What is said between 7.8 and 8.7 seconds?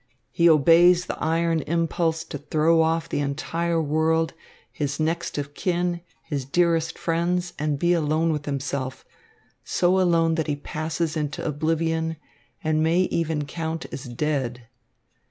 alone with